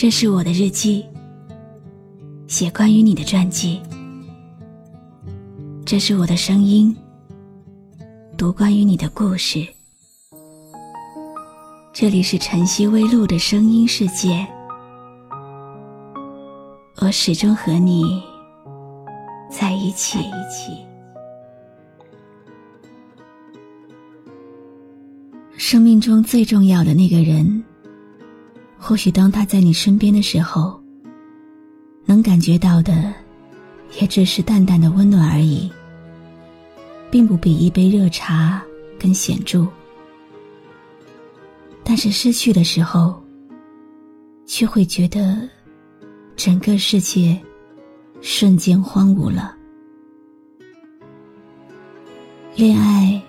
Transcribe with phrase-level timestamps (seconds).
[0.00, 1.04] 这是我的日记，
[2.48, 3.78] 写关于你的传记。
[5.84, 6.96] 这是我的声音，
[8.34, 9.62] 读关于你的故事。
[11.92, 14.46] 这里是晨曦微露的声音世界，
[17.02, 18.22] 我始终和你
[19.50, 20.18] 在一起。
[25.58, 27.62] 生命中最重要的那个人，
[28.80, 30.82] 或许当他在你身边的时候，
[32.06, 33.12] 能感觉到的，
[34.00, 35.70] 也只是淡淡的温暖而已，
[37.10, 38.60] 并不比一杯热茶
[38.98, 39.66] 更显著。
[41.84, 43.22] 但是失去的时候，
[44.46, 45.48] 却会觉得
[46.34, 47.38] 整个世界
[48.22, 49.54] 瞬间荒芜了。
[52.56, 53.20] 恋爱。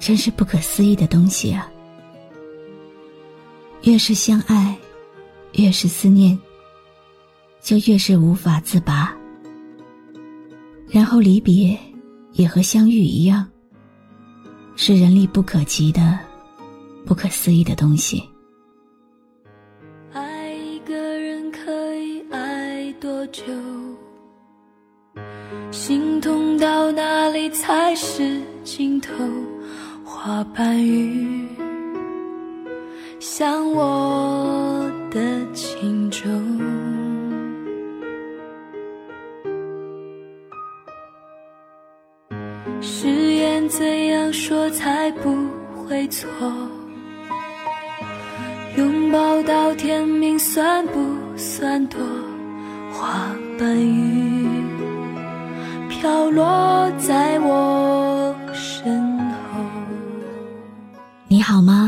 [0.00, 1.68] 真是不可思议的东西啊！
[3.82, 4.76] 越是相爱，
[5.52, 6.38] 越是思念，
[7.60, 9.16] 就越是无法自拔。
[10.88, 11.78] 然后离别，
[12.32, 13.46] 也和相遇一样，
[14.76, 16.18] 是人力不可及的、
[17.06, 18.22] 不可思议的东西。
[20.12, 23.42] 爱一个人可以爱多久？
[25.70, 29.12] 心痛到哪里才是尽头？
[30.04, 31.46] 花瓣雨，
[33.20, 35.20] 像我的
[35.52, 36.30] 轻重。
[42.80, 45.34] 誓言怎样说才不
[45.74, 46.28] 会错？
[48.76, 51.00] 拥抱到天明算不
[51.36, 52.00] 算多？
[52.92, 54.46] 花瓣雨，
[55.88, 59.60] 飘落在我身后。
[61.26, 61.87] 你好吗？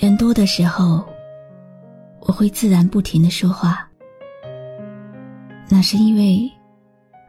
[0.00, 1.04] 人多的时候，
[2.20, 3.90] 我会自然不停的说话，
[5.68, 6.48] 那是因为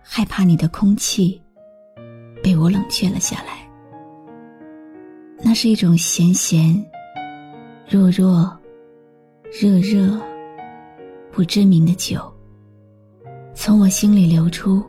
[0.04, 1.42] 害怕你的空气
[2.44, 3.68] 被我冷却了下来。
[5.42, 6.80] 那是一种咸咸、
[7.90, 8.56] 弱弱、
[9.60, 10.16] 热热、
[11.32, 12.22] 不知名的酒，
[13.56, 14.84] 从我心里流出，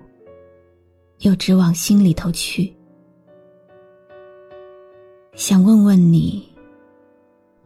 [1.21, 2.71] 又直往心里头去。
[5.35, 6.50] 想问问你。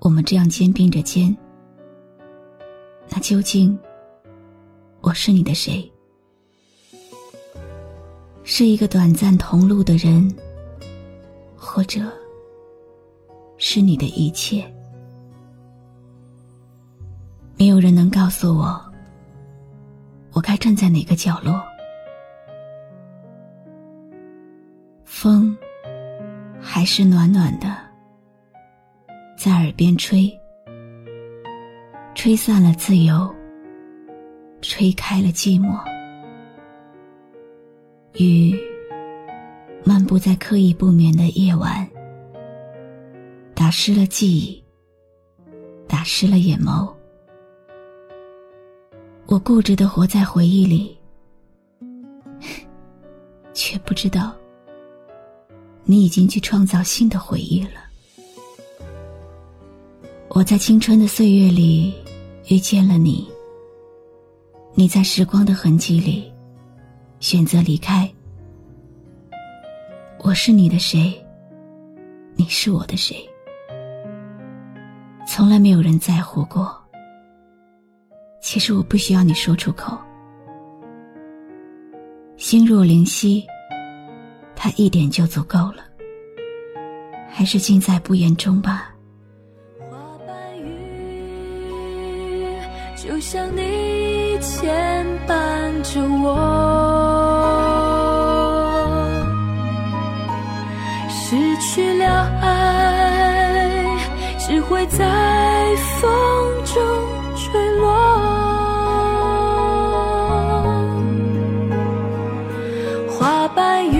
[0.04, 1.34] 我们这样肩并着肩，
[3.08, 3.76] 那究竟
[5.00, 5.90] 我是你的谁？
[8.42, 10.30] 是一个短暂同路的人，
[11.56, 12.02] 或者
[13.56, 14.70] 是你的一切？
[17.56, 18.78] 没有人能告诉我，
[20.34, 21.58] 我该站在哪个角落？
[25.06, 25.56] 风
[26.60, 27.83] 还是暖暖的。
[29.44, 30.32] 在耳边吹，
[32.14, 33.30] 吹散了自由，
[34.62, 35.78] 吹开了寂寞。
[38.14, 38.58] 雨
[39.84, 41.86] 漫步在刻意不眠的夜晚，
[43.54, 44.64] 打湿了记忆，
[45.86, 46.90] 打湿了眼眸。
[49.26, 50.98] 我固执的活在回忆里，
[53.52, 54.34] 却不知道，
[55.84, 57.83] 你已经去创造新的回忆了。
[60.34, 61.94] 我在青春的岁月里
[62.48, 63.30] 遇见了你，
[64.74, 66.24] 你在时光的痕迹里
[67.20, 68.12] 选择离开。
[70.18, 71.14] 我是你的谁？
[72.34, 73.16] 你是我的谁？
[75.24, 76.76] 从来没有人在乎过。
[78.42, 79.96] 其实我不需要你说出口。
[82.36, 83.46] 心若灵犀，
[84.56, 85.84] 它一点就足够了。
[87.28, 88.90] 还是尽在不言中吧。
[93.26, 95.34] 像你牵绊
[95.82, 96.36] 着我，
[101.08, 103.82] 失去了爱，
[104.38, 106.12] 只会在风
[106.66, 106.74] 中
[107.34, 107.84] 坠落。
[113.08, 113.98] 花瓣雨，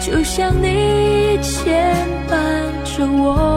[0.00, 1.94] 就像你牵
[2.26, 2.34] 绊
[2.84, 3.55] 着我。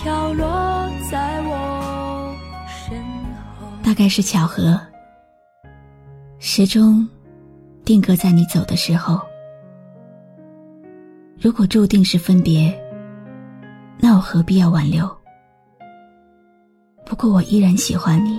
[0.00, 2.32] 飘落在我
[2.68, 3.02] 身
[3.58, 3.66] 后。
[3.82, 4.80] 大概是巧合
[6.38, 7.06] 时钟
[7.84, 9.20] 定格在你走的时候。
[11.40, 12.72] 如果注定是分别
[13.98, 15.08] 那我何必要挽留？
[17.04, 18.38] 不过我依然喜欢你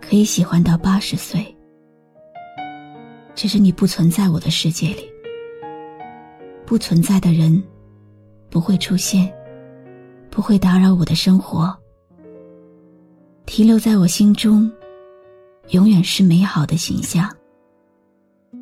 [0.00, 1.44] 可以喜欢到八十岁。
[3.34, 5.08] 只是你不存在我的世界里。
[6.64, 7.60] 不存在的人
[8.48, 9.32] 不会出现。
[10.30, 11.76] 不会打扰我的生活。
[13.46, 14.70] 停留在我心中，
[15.70, 17.28] 永远是美好的形象。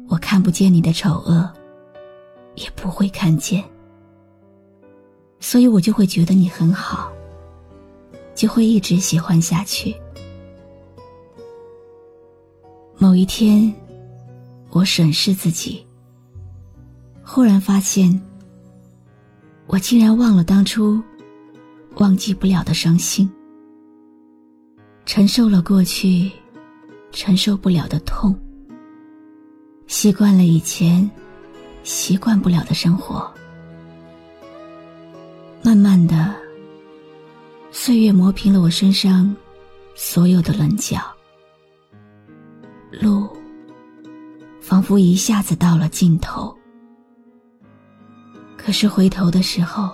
[0.09, 1.51] 我看不见你的丑恶。
[2.57, 3.63] 也不会看见，
[5.41, 7.13] 所以我就会觉得你很好，
[8.35, 9.95] 就会一直喜欢下去。
[12.97, 13.71] 某一天，
[14.71, 15.87] 我审视自己，
[17.23, 18.19] 忽然发现，
[19.67, 20.99] 我竟然忘了当初
[21.97, 23.31] 忘记不了的伤心，
[25.05, 26.31] 承受了过去
[27.11, 28.39] 承受不了的痛，
[29.87, 31.09] 习惯了以前。
[31.83, 33.33] 习惯不了的生活，
[35.63, 36.35] 慢慢的，
[37.71, 39.33] 岁月磨平了我身上
[39.95, 41.01] 所有的棱角，
[42.91, 43.29] 路
[44.61, 46.53] 仿佛一下子到了尽头。
[48.57, 49.89] 可是回头的时候，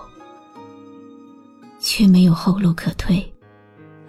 [1.83, 3.21] 却没有后路可退。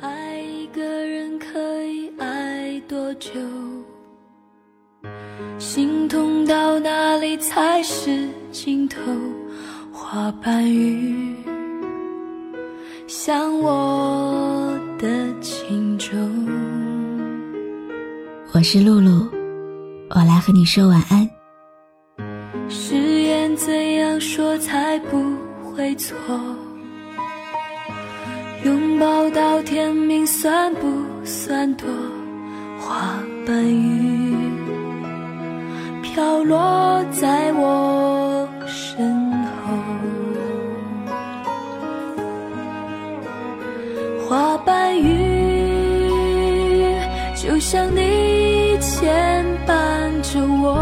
[0.01, 3.33] 爱一个人可以爱多久？
[5.59, 9.01] 心痛到哪里才是尽头？
[9.93, 11.35] 花瓣雨，
[13.09, 15.09] 像我的
[15.41, 16.17] 情衷。
[18.53, 19.29] 我是露露，
[20.11, 21.29] 我来和你说晚安。
[22.69, 25.19] 誓言怎样说才不
[25.65, 26.15] 会错？
[28.65, 30.89] 拥抱到天明算不
[31.23, 31.87] 算多？
[32.81, 34.35] 花瓣雨。
[36.03, 39.31] 飘落在我身
[39.67, 39.75] 后，
[44.27, 46.87] 花瓣雨
[47.37, 49.75] 就像你牵绊
[50.23, 50.73] 着我。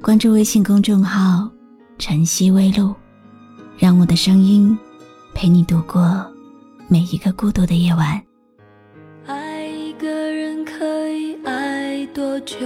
[0.00, 1.50] 关注微信公众号
[2.06, 2.94] “晨曦微露”，
[3.76, 4.78] 让我的声音
[5.34, 6.24] 陪你度过
[6.86, 8.22] 每一个孤独的夜晚。
[9.26, 12.56] 爱一个人可以爱多久？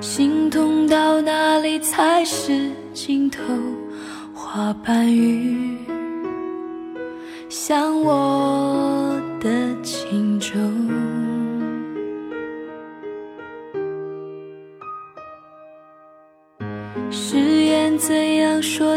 [0.00, 3.40] 心痛到哪里才是尽头？
[4.34, 5.78] 花瓣雨，
[7.48, 8.12] 像我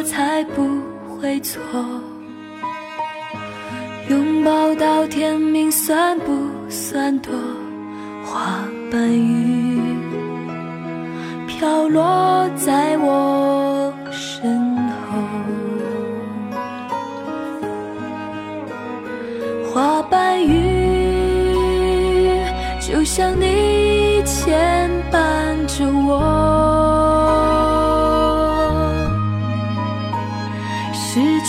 [0.06, 0.82] 才不
[1.20, 1.60] 会错？
[4.10, 7.34] 拥抱到天明算不算多？
[8.24, 9.98] 花瓣雨
[11.48, 12.04] 飘落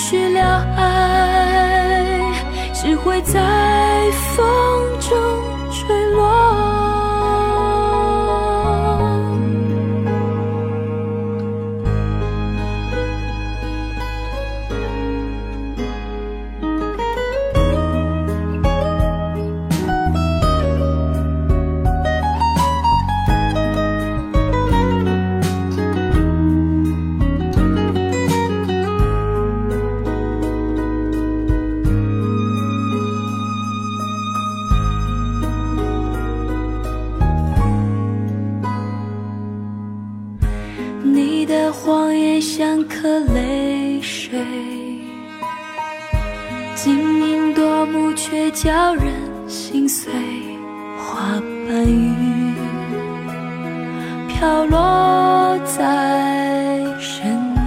[0.09, 2.33] 去了爱，
[2.73, 3.41] 只会在
[4.37, 4.47] 风
[5.01, 5.11] 中
[5.73, 6.56] 坠落。
[41.47, 44.37] 的谎言像颗泪水，
[46.75, 49.15] 晶莹夺目，却叫人
[49.49, 50.13] 心碎。
[50.99, 52.53] 花瓣雨
[54.29, 57.63] 飘落在身后，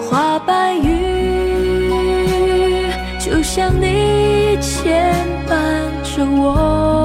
[0.00, 2.86] 花瓣雨
[3.18, 5.12] 就像你牵
[5.48, 5.56] 绊
[6.04, 7.01] 着我。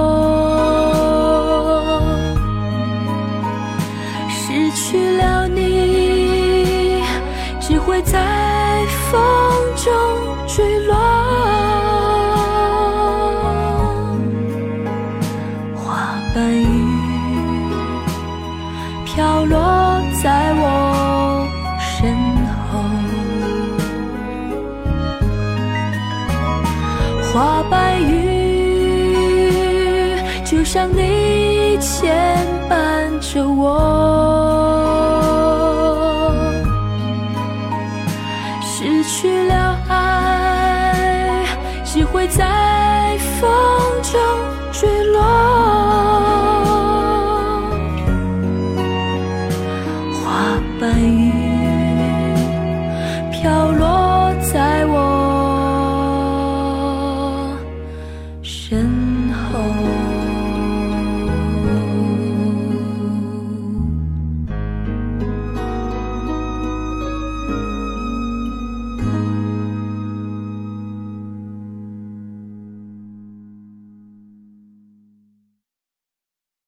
[33.38, 34.27] 着我。